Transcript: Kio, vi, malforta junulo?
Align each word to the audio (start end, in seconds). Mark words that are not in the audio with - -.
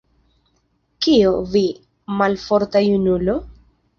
Kio, 1.05 1.33
vi, 1.51 1.61
malforta 2.21 2.83
junulo? 2.87 3.37